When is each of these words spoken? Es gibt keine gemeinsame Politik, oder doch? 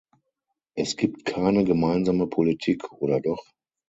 Es 0.73 0.97
gibt 0.97 1.25
keine 1.25 1.63
gemeinsame 1.63 2.25
Politik, 2.25 2.91
oder 2.91 3.19
doch? 3.21 3.45